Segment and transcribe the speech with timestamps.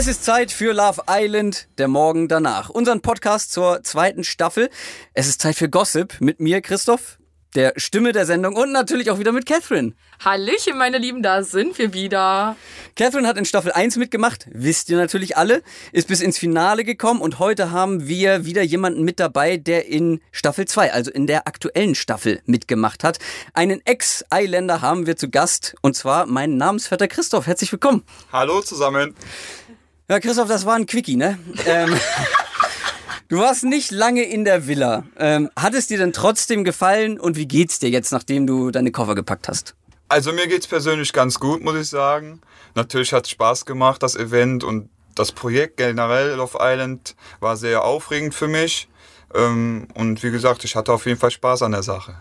[0.00, 2.70] Es ist Zeit für Love Island, der Morgen danach.
[2.70, 4.70] Unseren Podcast zur zweiten Staffel.
[5.12, 7.18] Es ist Zeit für Gossip mit mir, Christoph,
[7.54, 9.92] der Stimme der Sendung und natürlich auch wieder mit Catherine.
[10.24, 12.56] Hallöchen, meine Lieben, da sind wir wieder.
[12.96, 17.20] Catherine hat in Staffel 1 mitgemacht, wisst ihr natürlich alle, ist bis ins Finale gekommen
[17.20, 21.46] und heute haben wir wieder jemanden mit dabei, der in Staffel 2, also in der
[21.46, 23.18] aktuellen Staffel mitgemacht hat.
[23.52, 27.46] Einen Ex-Eiländer haben wir zu Gast und zwar meinen Namensvetter Christoph.
[27.46, 28.02] Herzlich willkommen.
[28.32, 29.14] Hallo zusammen.
[30.10, 31.38] Ja, Christoph, das war ein Quickie, ne?
[31.66, 31.94] ähm,
[33.28, 35.04] Du warst nicht lange in der Villa.
[35.16, 38.90] Ähm, hat es dir denn trotzdem gefallen und wie geht's dir jetzt, nachdem du deine
[38.90, 39.76] Koffer gepackt hast?
[40.08, 42.40] Also mir geht's persönlich ganz gut, muss ich sagen.
[42.74, 47.84] Natürlich hat es Spaß gemacht, das Event und das Projekt generell Love Island war sehr
[47.84, 48.88] aufregend für mich.
[49.32, 52.16] Ähm, und wie gesagt, ich hatte auf jeden Fall Spaß an der Sache.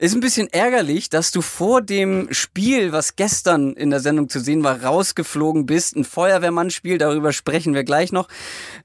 [0.00, 4.40] Ist ein bisschen ärgerlich, dass du vor dem Spiel, was gestern in der Sendung zu
[4.40, 5.94] sehen war, rausgeflogen bist.
[5.94, 8.28] Ein Feuerwehrmann-Spiel, darüber sprechen wir gleich noch.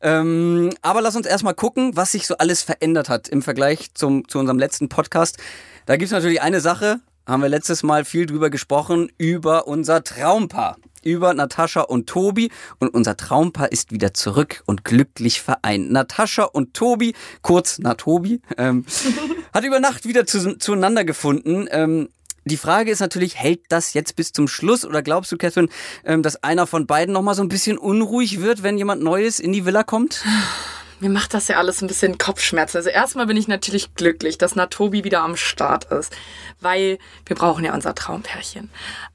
[0.01, 4.27] Ähm, aber lass uns erstmal gucken, was sich so alles verändert hat im Vergleich zum,
[4.27, 5.37] zu unserem letzten Podcast.
[5.85, 10.75] Da gibt's natürlich eine Sache, haben wir letztes Mal viel drüber gesprochen, über unser Traumpaar
[11.05, 15.91] über Natascha und Tobi und unser Traumpaar ist wieder zurück und glücklich vereint.
[15.91, 18.85] Natascha und Tobi, kurz Natobi, ähm,
[19.53, 21.67] hat über Nacht wieder zu, zueinander gefunden.
[21.71, 22.09] Ähm,
[22.47, 25.69] die Frage ist natürlich, hält das jetzt bis zum Schluss oder glaubst du, Catherine,
[26.03, 29.51] ähm, dass einer von beiden nochmal so ein bisschen unruhig wird, wenn jemand Neues in
[29.51, 30.23] die Villa kommt?
[30.99, 32.77] mir macht das ja alles ein bisschen Kopfschmerzen.
[32.77, 36.13] Also erstmal bin ich natürlich glücklich, dass Natobi wieder am Start ist,
[36.61, 38.69] weil wir brauchen ja unser Traumpärchen.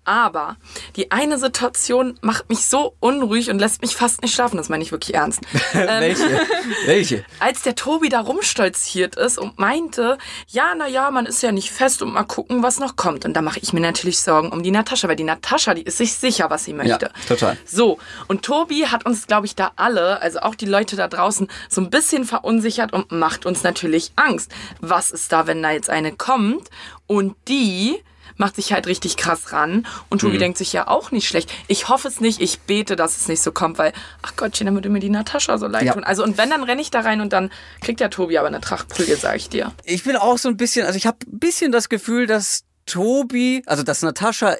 [0.04, 0.56] Aber
[0.96, 4.56] die eine Situation macht mich so unruhig und lässt mich fast nicht schlafen.
[4.56, 5.40] Das meine ich wirklich ernst.
[5.72, 6.40] Ähm, Welche?
[6.84, 7.24] Welche?
[7.38, 11.70] Als der Tobi da rumstolziert ist und meinte, ja, na ja, man ist ja nicht
[11.70, 13.24] fest und mal gucken, was noch kommt.
[13.24, 15.98] Und da mache ich mir natürlich Sorgen um die Natascha, weil die Natascha, die ist
[15.98, 17.06] sich sicher, was sie möchte.
[17.06, 17.56] Ja, total.
[17.64, 21.48] So, und Tobi hat uns, glaube ich, da alle, also auch die Leute da draußen,
[21.70, 24.52] so ein bisschen verunsichert und macht uns natürlich Angst.
[24.80, 26.68] Was ist da, wenn da jetzt eine kommt
[27.06, 28.02] und die
[28.40, 29.86] macht sich halt richtig krass ran.
[30.08, 30.40] Und Tobi mhm.
[30.40, 31.52] denkt sich ja auch nicht schlecht.
[31.68, 33.92] Ich hoffe es nicht, ich bete, dass es nicht so kommt, weil,
[34.22, 35.92] ach Gottchen, dann würde mir die Natascha so leid ja.
[35.92, 36.04] tun.
[36.04, 37.50] Also, und wenn, dann renne ich da rein und dann
[37.82, 39.72] kriegt der Tobi aber eine Trachtprügel, sag ich dir.
[39.84, 43.62] Ich bin auch so ein bisschen, also ich habe ein bisschen das Gefühl, dass Tobi,
[43.66, 44.56] also dass Natascha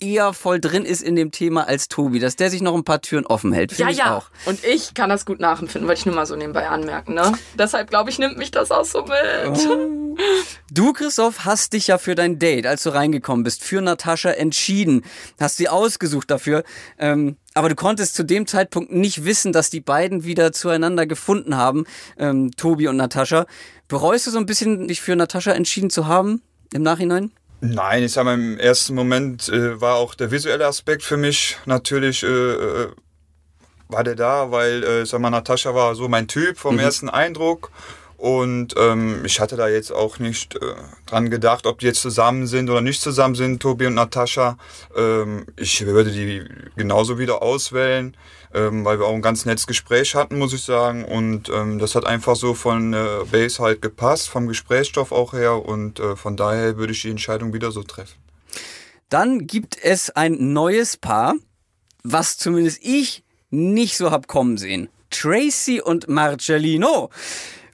[0.00, 3.00] eher voll drin ist in dem Thema als Tobi, dass der sich noch ein paar
[3.00, 3.76] Türen offen hält.
[3.78, 4.16] Ja, ja.
[4.16, 4.30] Auch.
[4.46, 7.14] Und ich kann das gut nachempfinden, wollte ich nur mal so nebenbei anmerken.
[7.14, 7.32] Ne?
[7.58, 9.60] Deshalb glaube ich, nimmt mich das auch so mit.
[9.62, 10.16] Oh.
[10.72, 15.04] Du, Christoph, hast dich ja für dein Date, als du reingekommen bist, für Natascha entschieden.
[15.38, 16.64] Hast sie ausgesucht dafür.
[16.98, 21.56] Ähm, aber du konntest zu dem Zeitpunkt nicht wissen, dass die beiden wieder zueinander gefunden
[21.56, 21.84] haben,
[22.18, 23.46] ähm, Tobi und Natascha.
[23.88, 27.32] Bereust du so ein bisschen, dich für Natascha entschieden zu haben im Nachhinein?
[27.60, 31.58] Nein, ich sag mal, im ersten Moment äh, war auch der visuelle Aspekt für mich
[31.66, 32.88] natürlich, äh, äh,
[33.88, 36.80] war der da, weil, äh, sag mal, Natascha war so mein Typ vom mhm.
[36.80, 37.70] ersten Eindruck.
[38.16, 40.74] Und ähm, ich hatte da jetzt auch nicht äh,
[41.06, 44.58] dran gedacht, ob die jetzt zusammen sind oder nicht zusammen sind, Tobi und Natascha.
[44.94, 46.44] Ähm, ich würde die
[46.76, 48.14] genauso wieder auswählen
[48.54, 51.04] ähm, weil wir auch ein ganz nettes Gespräch hatten, muss ich sagen.
[51.04, 55.64] Und ähm, das hat einfach so von äh, Base halt gepasst, vom Gesprächsstoff auch her.
[55.64, 58.16] Und äh, von daher würde ich die Entscheidung wieder so treffen.
[59.08, 61.34] Dann gibt es ein neues Paar,
[62.02, 64.88] was zumindest ich nicht so hab kommen sehen.
[65.10, 67.10] Tracy und Marcellino.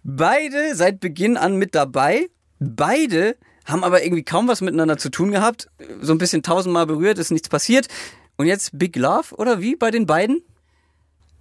[0.03, 2.28] Beide seit Beginn an mit dabei.
[2.59, 3.36] Beide
[3.66, 5.69] haben aber irgendwie kaum was miteinander zu tun gehabt.
[6.00, 7.88] So ein bisschen tausendmal berührt, ist nichts passiert.
[8.36, 10.42] Und jetzt Big Love, oder wie bei den beiden?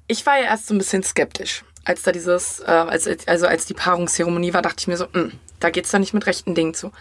[0.08, 1.64] Ich war ja erst so ein bisschen skeptisch.
[1.84, 5.14] Als da dieses, äh, als, also als die Paarungszeremonie war, dachte ich mir so, mh,
[5.14, 6.92] hm, da geht's da nicht mit rechten Dingen zu.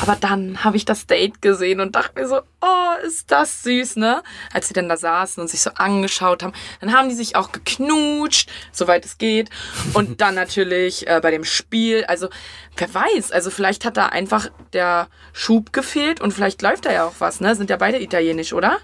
[0.00, 3.96] Aber dann habe ich das Date gesehen und dachte mir so, oh, ist das süß,
[3.96, 4.22] ne?
[4.52, 7.52] Als sie dann da saßen und sich so angeschaut haben, dann haben die sich auch
[7.52, 9.50] geknutscht, soweit es geht.
[9.94, 12.28] Und dann natürlich äh, bei dem Spiel, also
[12.76, 17.04] wer weiß, also vielleicht hat da einfach der Schub gefehlt und vielleicht läuft da ja
[17.04, 17.56] auch was, ne?
[17.56, 18.78] Sind ja beide italienisch, oder?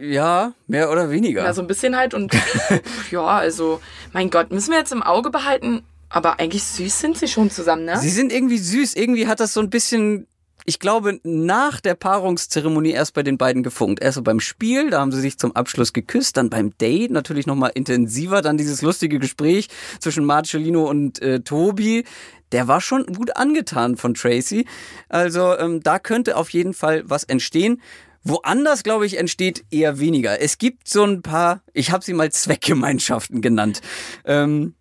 [0.00, 1.44] Ja, mehr oder weniger.
[1.44, 2.32] Ja, so ein bisschen halt und
[3.10, 3.80] ja, also,
[4.12, 7.86] mein Gott, müssen wir jetzt im Auge behalten, aber eigentlich süß sind sie schon zusammen,
[7.86, 7.98] ne?
[7.98, 8.94] Sie sind irgendwie süß.
[8.94, 10.26] Irgendwie hat das so ein bisschen,
[10.66, 14.02] ich glaube, nach der Paarungszeremonie erst bei den beiden gefunkt.
[14.02, 17.46] Erst so beim Spiel, da haben sie sich zum Abschluss geküsst, dann beim Date natürlich
[17.46, 19.68] nochmal intensiver, dann dieses lustige Gespräch
[20.00, 22.04] zwischen Marcellino und äh, Tobi.
[22.52, 24.66] Der war schon gut angetan von Tracy.
[25.08, 27.80] Also ähm, da könnte auf jeden Fall was entstehen.
[28.24, 30.40] Woanders, glaube ich, entsteht eher weniger.
[30.40, 33.80] Es gibt so ein paar, ich habe sie mal Zweckgemeinschaften genannt.
[34.24, 34.74] Ähm,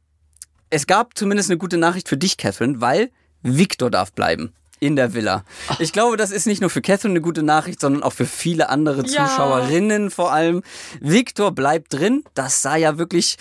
[0.69, 3.09] es gab zumindest eine gute Nachricht für dich, Catherine, weil
[3.41, 4.53] Victor darf bleiben.
[4.83, 5.43] in der Villa.
[5.77, 8.69] Ich glaube, das ist nicht nur für Catherine eine gute Nachricht, sondern auch für viele
[8.69, 9.27] andere Ja.
[9.27, 10.63] Zuschauerinnen vor allem.
[10.99, 12.23] Victor bleibt drin.
[12.33, 13.38] Das sah ja wirklich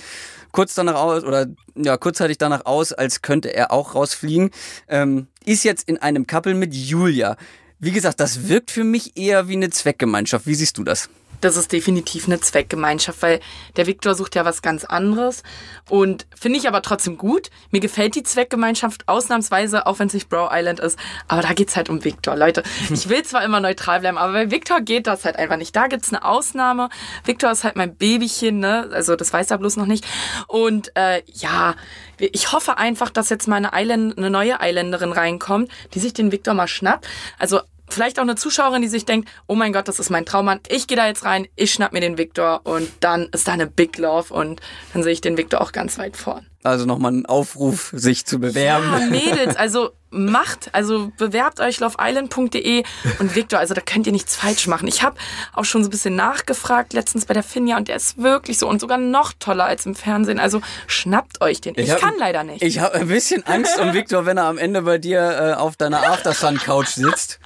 [0.52, 4.50] kurz danach aus oder ja kurzzeitig danach aus, als könnte er auch rausfliegen.
[4.87, 7.37] Ähm, ist jetzt in einem Couple mit Julia.
[7.82, 10.47] Wie gesagt, das wirkt für mich eher wie eine Zweckgemeinschaft.
[10.47, 11.09] Wie siehst du das?
[11.41, 13.41] Das ist definitiv eine Zweckgemeinschaft, weil
[13.77, 15.43] der Viktor sucht ja was ganz anderes.
[15.89, 17.51] Und finde ich aber trotzdem gut.
[17.71, 20.99] Mir gefällt die Zweckgemeinschaft ausnahmsweise, auch wenn es nicht Bro Island ist.
[21.29, 22.37] Aber da geht's halt um Viktor.
[22.37, 25.75] Leute, ich will zwar immer neutral bleiben, aber bei Viktor geht das halt einfach nicht.
[25.75, 26.89] Da gibt's eine Ausnahme.
[27.25, 28.91] Viktor ist halt mein Babychen, ne?
[28.93, 30.05] Also das weiß er bloß noch nicht.
[30.47, 31.75] Und äh, ja,
[32.19, 36.33] ich hoffe einfach, dass jetzt mal eine, Island, eine neue Isländerin reinkommt, die sich den
[36.33, 37.09] Viktor mal schnappt.
[37.39, 37.61] Also
[37.93, 40.87] vielleicht auch eine Zuschauerin, die sich denkt, oh mein Gott, das ist mein Traummann, ich
[40.87, 43.99] gehe da jetzt rein, ich schnapp mir den Viktor und dann ist da eine Big
[43.99, 44.61] Love und
[44.93, 46.47] dann sehe ich den Viktor auch ganz weit vorn.
[46.63, 48.87] Also nochmal ein Aufruf, sich zu bewerben.
[48.93, 52.83] Ja, Mädels, also macht, also bewerbt euch loveisland.de
[53.19, 54.87] und Viktor, also da könnt ihr nichts falsch machen.
[54.87, 55.17] Ich habe
[55.55, 58.69] auch schon so ein bisschen nachgefragt letztens bei der Finja und der ist wirklich so
[58.69, 60.39] und sogar noch toller als im Fernsehen.
[60.39, 61.75] Also schnappt euch den.
[61.79, 62.63] Ich, hab- kann leider nicht.
[62.63, 65.77] Ich habe ein bisschen Angst um Victor, wenn er am Ende bei dir äh, auf
[65.77, 67.41] deiner Aftersun-Couch sitzt.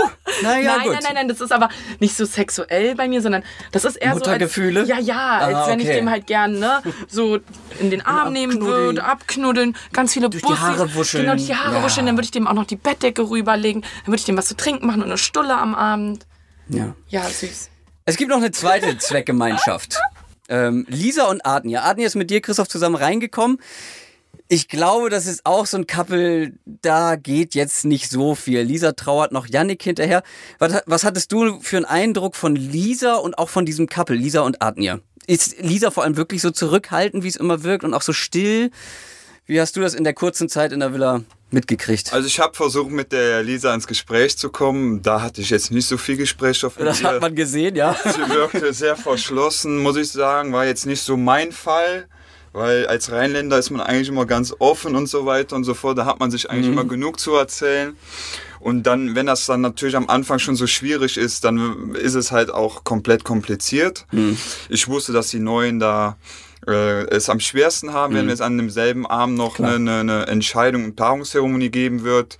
[0.00, 0.10] Puh,
[0.42, 0.92] naja, nein, gut.
[0.92, 1.68] nein, nein, nein, das ist aber
[2.00, 3.42] nicht so sexuell bei mir, sondern
[3.72, 4.86] das ist eher Muttergefühle?
[4.86, 5.96] so als, ja, ja, als Ah, wenn ich okay.
[5.96, 7.38] dem halt gern ne, so
[7.80, 11.24] in den Arm nehmen würde, abknuddeln, ganz viele Durch die Bussis, Haare wuscheln.
[11.24, 11.82] Genau, durch die Haare Ja.
[11.84, 14.46] wuscheln, dann würde ich dem auch noch die Bettdecke rüberlegen, dann würde ich dem was
[14.46, 16.26] zu trinken machen und eine Stulle am Abend.
[16.68, 16.94] Ja.
[17.08, 17.70] Ja, süß.
[18.04, 19.98] Es gibt noch eine zweite Zweckgemeinschaft.
[20.50, 21.82] Ähm, Lisa und Adnia.
[21.84, 23.58] Adnia ist mit dir, Christoph, zusammen reingekommen.
[24.50, 28.62] Ich glaube, das ist auch so ein Couple, da geht jetzt nicht so viel.
[28.62, 30.22] Lisa trauert noch Yannick hinterher.
[30.58, 34.40] Was, was hattest du für einen Eindruck von Lisa und auch von diesem Couple, Lisa
[34.40, 35.00] und Adnia?
[35.26, 38.70] Ist Lisa vor allem wirklich so zurückhaltend, wie es immer wirkt und auch so still?
[39.44, 42.12] Wie hast du das in der kurzen Zeit in der Villa mitgekriegt?
[42.14, 45.02] Also ich habe versucht, mit der Lisa ins Gespräch zu kommen.
[45.02, 46.78] Da hatte ich jetzt nicht so viel Gesprächsstoff.
[46.78, 47.94] mit das hat man gesehen, ja.
[48.04, 50.52] Sie wirkte sehr verschlossen, muss ich sagen.
[50.52, 52.08] War jetzt nicht so mein Fall.
[52.52, 55.98] Weil als Rheinländer ist man eigentlich immer ganz offen und so weiter und so fort.
[55.98, 57.96] Da hat man sich eigentlich immer genug zu erzählen.
[58.60, 62.32] Und dann, wenn das dann natürlich am Anfang schon so schwierig ist, dann ist es
[62.32, 64.06] halt auch komplett kompliziert.
[64.68, 66.16] Ich wusste, dass die Neuen da
[66.66, 70.84] äh, es am schwersten haben, wenn es an demselben Abend noch eine, eine, eine Entscheidung
[70.84, 72.36] und Paarungszeremonie geben wird.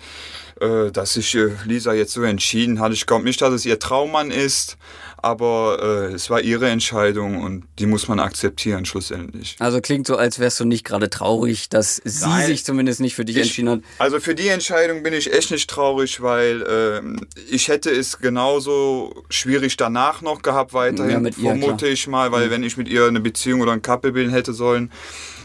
[0.60, 2.92] Äh, dass sich äh, Lisa jetzt so entschieden hat.
[2.92, 4.76] Ich glaube nicht, dass es ihr Traummann ist,
[5.18, 9.54] aber äh, es war ihre Entscheidung und die muss man akzeptieren schlussendlich.
[9.60, 12.46] Also klingt so, als wärst du nicht gerade traurig, dass sie Nein.
[12.46, 13.80] sich zumindest nicht für dich Ich- entschieden hat.
[13.98, 19.22] Also für die Entscheidung bin ich echt nicht traurig, weil ähm, ich hätte es genauso
[19.30, 21.86] schwierig danach noch gehabt weiterhin, Ja, mit ihr, vermute.
[21.86, 21.92] Mhm.
[21.92, 24.90] ich mal, weil wenn ich mit ihr eine Beziehung oder ein Couple bilden hätte sollen,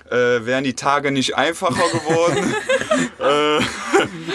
[0.09, 2.53] äh, wären die Tage nicht einfacher geworden.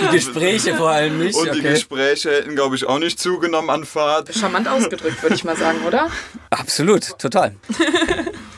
[0.02, 1.36] Die Gespräche vor allem nicht.
[1.36, 1.70] und die okay.
[1.70, 4.34] Gespräche hätten, glaube ich, auch nicht zugenommen an Fahrt.
[4.34, 6.10] Charmant ausgedrückt, würde ich mal sagen, oder?
[6.50, 7.56] Absolut, total.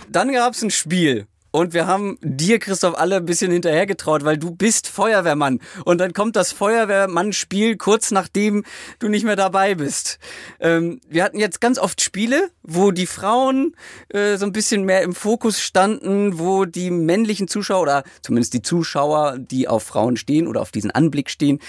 [0.08, 1.26] Dann gab es ein Spiel.
[1.50, 5.60] Und wir haben dir, Christoph, alle ein bisschen hinterhergetraut, weil du bist Feuerwehrmann.
[5.84, 8.64] Und dann kommt das Feuerwehrmann-Spiel kurz nachdem
[8.98, 10.18] du nicht mehr dabei bist.
[10.60, 13.74] Ähm, wir hatten jetzt ganz oft Spiele, wo die Frauen
[14.08, 18.62] äh, so ein bisschen mehr im Fokus standen, wo die männlichen Zuschauer oder zumindest die
[18.62, 21.60] Zuschauer, die auf Frauen stehen oder auf diesen Anblick stehen,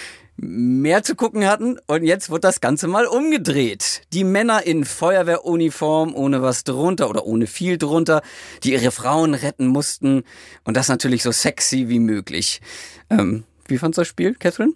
[0.42, 1.78] mehr zu gucken hatten.
[1.88, 4.02] Und jetzt wird das Ganze mal umgedreht.
[4.12, 8.22] Die Männer in Feuerwehruniform, ohne was drunter oder ohne viel drunter,
[8.64, 10.24] die ihre Frauen retten mussten.
[10.64, 12.62] Und das natürlich so sexy wie möglich.
[13.10, 14.74] Ähm, wie fandst du das Spiel, Catherine?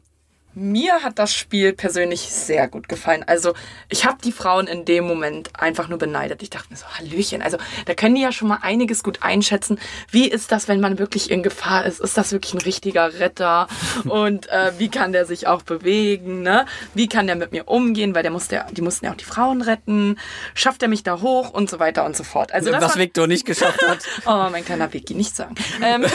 [0.56, 3.24] Mir hat das Spiel persönlich sehr gut gefallen.
[3.28, 3.54] Also
[3.90, 6.42] ich habe die Frauen in dem Moment einfach nur beneidet.
[6.42, 7.42] Ich dachte mir so, Hallöchen.
[7.42, 9.80] Also da können die ja schon mal einiges gut einschätzen.
[10.10, 12.00] Wie ist das, wenn man wirklich in Gefahr ist?
[12.00, 13.68] Ist das wirklich ein richtiger Retter?
[14.06, 16.42] Und äh, wie kann der sich auch bewegen?
[16.42, 16.66] Ne?
[16.94, 18.16] Wie kann der mit mir umgehen?
[18.16, 20.18] Weil der musste, ja- die mussten ja auch die Frauen retten.
[20.54, 21.50] Schafft er mich da hoch?
[21.52, 22.54] Und so weiter und so fort.
[22.54, 24.00] Also das was hat, Victor nicht geschafft hat.
[24.26, 25.56] Oh, mein kleiner Vicky, nicht sagen.
[25.82, 26.08] Ähm, nee,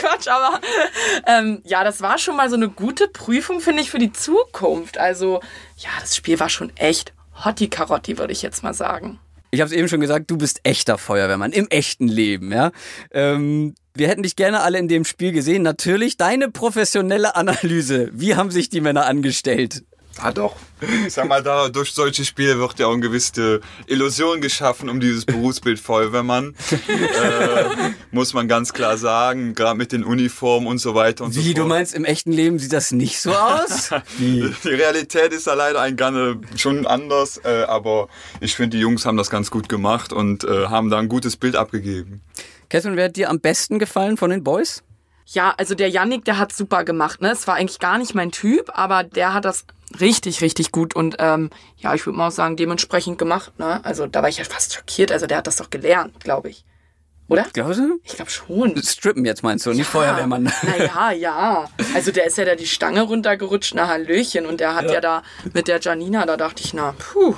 [0.00, 0.60] Quatsch, aber
[1.26, 4.98] ähm, ja, das war schon mal so eine gute Prüfung, finde ich, für die Zukunft.
[4.98, 5.40] Also,
[5.76, 7.12] ja, das Spiel war schon echt
[7.44, 9.18] Hotti Karotti, würde ich jetzt mal sagen.
[9.50, 12.72] Ich habe es eben schon gesagt, du bist echter Feuerwehrmann im echten Leben, ja.
[13.12, 15.62] Ähm, wir hätten dich gerne alle in dem Spiel gesehen.
[15.62, 18.10] Natürlich deine professionelle Analyse.
[18.12, 19.84] Wie haben sich die Männer angestellt?
[20.20, 20.56] Ah doch.
[21.06, 25.00] Ich sag mal, da, durch solche Spiele wird ja auch eine gewisse Illusion geschaffen um
[25.00, 26.54] dieses Berufsbild Feuerwehrmann.
[26.70, 31.40] äh, muss man ganz klar sagen, gerade mit den Uniformen und so weiter und so
[31.40, 31.58] Wie, fort.
[31.58, 33.90] du meinst, im echten Leben sieht das nicht so aus?
[34.18, 34.52] Wie?
[34.64, 38.08] Die Realität ist da leider ein Ganne schon anders, äh, aber
[38.40, 41.36] ich finde, die Jungs haben das ganz gut gemacht und äh, haben da ein gutes
[41.36, 42.22] Bild abgegeben.
[42.68, 44.82] Catherine, wer hat dir am besten gefallen von den Boys?
[45.26, 47.20] Ja, also der Yannick, der hat super gemacht.
[47.22, 47.30] Ne?
[47.30, 49.64] Es war eigentlich gar nicht mein Typ, aber der hat das
[50.00, 53.58] richtig, richtig gut und ähm, ja, ich würde mal auch sagen, dementsprechend gemacht.
[53.58, 53.84] Ne?
[53.84, 55.12] Also da war ich ja fast schockiert.
[55.12, 56.64] Also der hat das doch gelernt, glaube ich.
[57.28, 57.46] Oder?
[57.52, 58.00] Glaubst du?
[58.04, 58.82] Ich glaube schon.
[58.82, 60.52] Strippen jetzt meinst du, nicht Feuerwehrmann.
[60.62, 61.70] Naja, ja.
[61.94, 64.44] Also der ist ja da die Stange runtergerutscht, na Hallöchen.
[64.44, 65.22] Und der hat ja, da
[65.54, 67.34] mit der Janina, da dachte ich, na, puh.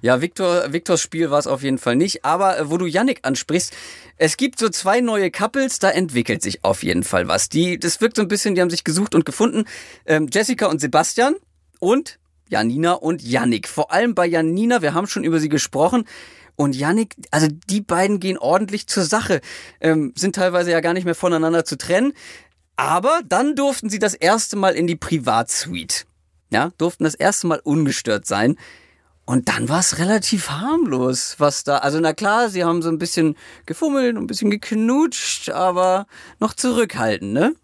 [0.00, 2.24] Ja, Victor, Victors Spiel war es auf jeden Fall nicht.
[2.24, 3.74] Aber äh, wo du Yannick ansprichst,
[4.16, 7.48] es gibt so zwei neue Couples, da entwickelt sich auf jeden Fall was.
[7.48, 9.64] Die, das wirkt so ein bisschen, die haben sich gesucht und gefunden.
[10.06, 11.34] Ähm, Jessica und Sebastian
[11.86, 13.68] und Janina und Yannick.
[13.68, 16.04] Vor allem bei Janina, wir haben schon über sie gesprochen.
[16.56, 19.40] Und Yannick, also die beiden gehen ordentlich zur Sache,
[19.80, 22.12] ähm, sind teilweise ja gar nicht mehr voneinander zu trennen.
[22.74, 26.06] Aber dann durften sie das erste Mal in die Privatsuite.
[26.50, 28.56] Ja, durften das erste Mal ungestört sein.
[29.24, 31.78] Und dann war es relativ harmlos, was da.
[31.78, 36.06] Also na klar, sie haben so ein bisschen gefummelt, ein bisschen geknutscht, aber
[36.40, 37.54] noch zurückhaltend, ne?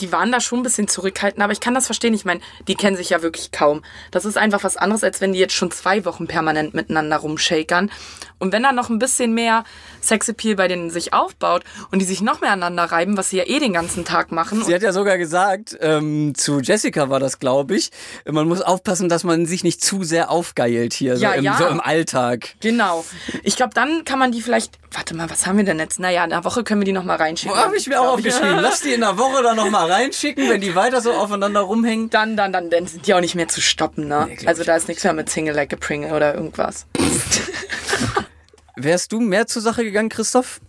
[0.00, 2.14] Die waren da schon ein bisschen zurückhaltend, aber ich kann das verstehen.
[2.14, 3.82] Ich meine, die kennen sich ja wirklich kaum.
[4.10, 7.90] Das ist einfach was anderes, als wenn die jetzt schon zwei Wochen permanent miteinander rumshakern.
[8.38, 9.64] Und wenn da noch ein bisschen mehr
[10.02, 13.44] Sexappeal bei denen sich aufbaut und die sich noch mehr aneinander reiben, was sie ja
[13.46, 14.64] eh den ganzen Tag machen.
[14.64, 17.90] Sie hat ja sogar gesagt, ähm, zu Jessica war das, glaube ich,
[18.24, 21.58] man muss aufpassen, dass man sich nicht zu sehr aufgeilt hier, Ja, so, im, ja.
[21.58, 22.54] so im Alltag.
[22.60, 23.04] Genau.
[23.42, 24.78] Ich glaube, dann kann man die vielleicht.
[24.92, 26.00] Warte mal, was haben wir denn jetzt?
[26.00, 27.54] Naja, in einer Woche können wir die noch mal reinschicken.
[27.56, 28.58] Wo habe ich mir auch aufgeschrieben?
[28.60, 32.10] Lass die in der Woche dann noch mal reinschicken, wenn die weiter so aufeinander rumhängen.
[32.10, 34.28] Dann, dann, dann, dann sind die auch nicht mehr zu stoppen, ne?
[34.28, 36.86] Nee, also da ist nichts mehr mit Single Like a Pringle oder irgendwas.
[38.76, 40.60] Wärst du mehr zur Sache gegangen, Christoph?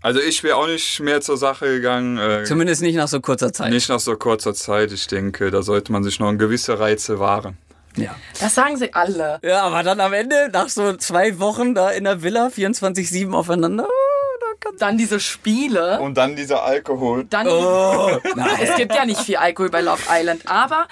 [0.00, 2.18] Also ich wäre auch nicht mehr zur Sache gegangen.
[2.18, 3.72] Äh, Zumindest nicht nach so kurzer Zeit.
[3.72, 4.92] nicht nach so kurzer Zeit.
[4.92, 7.58] Ich denke, da sollte man sich noch ein gewisse Reize wahren.
[7.96, 8.14] Ja.
[8.40, 9.40] Das sagen sie alle.
[9.42, 13.88] ja, aber dann am Ende, nach so zwei Wochen da in der Villa, 24-7 aufeinander,
[13.88, 14.07] oh,
[14.78, 16.00] Dann diese Spiele.
[16.00, 17.24] Und dann dieser Alkohol.
[17.24, 18.10] Dann, Oh,
[18.62, 20.86] es gibt ja nicht viel Alkohol bei Love Island, aber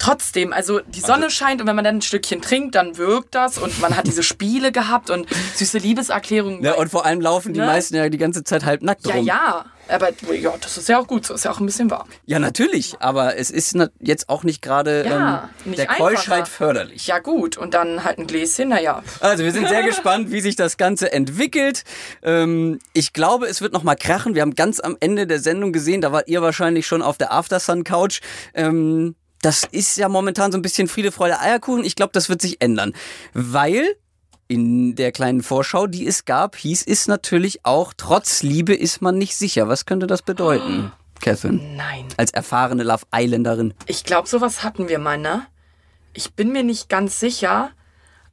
[0.00, 3.58] trotzdem, also die Sonne scheint und wenn man dann ein Stückchen trinkt, dann wirkt das
[3.58, 6.62] und man hat diese Spiele gehabt und süße Liebeserklärungen.
[6.64, 7.66] Ja, und vor allem laufen die Ne?
[7.66, 9.24] meisten ja die ganze Zeit halb nackt ja, rum.
[9.26, 12.08] ja, aber ja, das ist ja auch gut so, ist ja auch ein bisschen warm.
[12.24, 15.86] Ja, natürlich, aber es ist jetzt auch nicht gerade Ja, ähm, der.
[15.86, 17.06] Keuschheit förderlich.
[17.06, 19.02] Ja gut, und dann halt ein Gläschen, naja.
[19.20, 21.84] Also wir sind sehr gespannt, wie sich das Ganze entwickelt.
[22.22, 24.34] Ähm, ich glaube, es wird noch mal krachen.
[24.34, 27.32] Wir haben ganz am Ende der Sendung gesehen, da wart ihr wahrscheinlich schon auf der
[27.32, 28.20] Aftersun Couch.
[28.54, 31.84] Ähm, das ist ja momentan so ein bisschen Friede, Freude, Eierkuchen.
[31.84, 32.92] Ich glaube, das wird sich ändern,
[33.32, 33.96] weil
[34.48, 39.16] in der kleinen Vorschau, die es gab, hieß es natürlich auch, trotz Liebe ist man
[39.16, 39.68] nicht sicher.
[39.68, 41.60] Was könnte das bedeuten, Catherine?
[41.76, 42.06] Nein.
[42.16, 43.74] Als erfahrene Love Islanderin.
[43.86, 45.46] Ich glaube, sowas hatten wir mal, ne?
[46.12, 47.70] Ich bin mir nicht ganz sicher,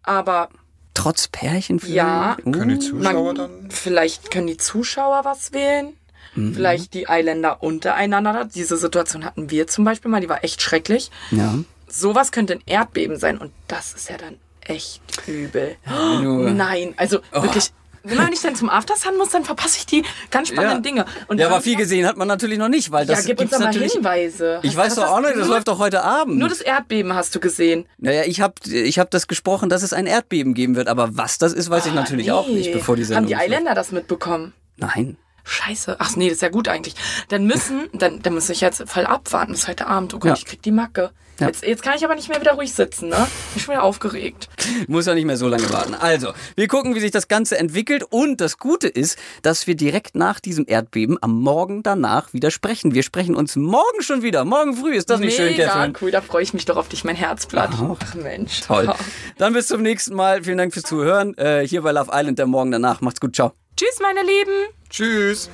[0.02, 0.50] aber
[0.96, 2.36] Trotz Pärchen Ja.
[2.44, 2.52] Uh.
[2.52, 3.70] Können die Zuschauer man, dann?
[3.70, 5.94] vielleicht können die Zuschauer was wählen.
[6.36, 6.54] Mhm.
[6.54, 8.46] Vielleicht die Eiländer untereinander.
[8.54, 11.10] Diese Situation hatten wir zum Beispiel mal, die war echt schrecklich.
[11.32, 11.56] Ja.
[11.90, 15.76] Sowas könnte ein Erdbeben sein und das ist ja dann echt übel.
[15.88, 17.72] du- Nein, also wirklich.
[18.04, 21.06] Wenn man nicht dann zum Aftersun muss, dann verpasse ich die ganz spannenden Dinge.
[21.28, 23.50] Und Ja, aber viel gesehen hat man natürlich noch nicht, weil Ja, das gib uns
[23.52, 23.90] gibt's doch mal.
[23.90, 24.60] Hinweise.
[24.64, 26.38] Ich weiß doch auch nicht, das läuft doch heute Abend.
[26.38, 27.86] Nur das Erdbeben hast du gesehen.
[27.98, 31.38] naja, ich habe ich hab das gesprochen, dass es ein Erdbeben geben wird, aber was
[31.38, 33.36] das ist, weiß ich natürlich auch nicht, bevor die Sendung Haben die.
[33.36, 34.54] Eiländer das mitbekommen?
[34.78, 35.18] Nein.
[35.48, 35.96] Scheiße.
[36.00, 36.96] Ach nee, das ist ja gut eigentlich.
[37.30, 40.14] Dann müssen, dann, dann muss ich jetzt voll abwarten bis heute Abend.
[40.14, 40.34] Oh Gott, Ja.
[40.36, 41.12] ich krieg die Macke.
[41.40, 41.46] Ja.
[41.48, 43.28] Jetzt, jetzt kann ich aber nicht mehr wieder ruhig sitzen, ne?
[43.50, 44.50] Ich bin schon wieder aufgeregt.
[44.88, 45.94] Muss ja nicht mehr so lange warten.
[45.94, 48.04] Also, wir gucken, wie sich das Ganze entwickelt.
[48.10, 52.96] Und das Gute ist, dass wir direkt nach diesem Erdbeben am Morgen danach wieder sprechen.
[52.96, 54.46] Wir sprechen uns morgen schon wieder.
[54.46, 54.96] Morgen früh.
[54.96, 55.94] Ist das nicht schön, Mega Catherine?
[56.02, 57.70] cool, da freue ich mich doch auf dich, mein Herzblatt.
[57.74, 58.62] Ach Mensch.
[58.62, 58.92] Toll.
[59.38, 60.44] Dann bis zum nächsten Mal.
[60.44, 61.38] Vielen Dank fürs Zuhören.
[61.38, 63.02] Äh, hier bei Love Island der Morgen danach.
[63.02, 63.36] Macht's gut.
[63.36, 63.54] Ciao.
[63.76, 64.77] Tschüss, meine Lieben.
[64.90, 65.50] Tschüss.